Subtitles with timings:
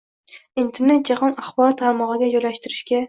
[0.61, 2.99] Internet jahon axborot tarmog‘iga joylashtirishga